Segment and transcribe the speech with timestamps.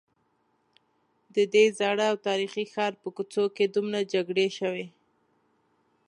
[1.35, 4.87] ددې زاړه او تاریخي ښار په کوڅو کې دومره جګړې شوي.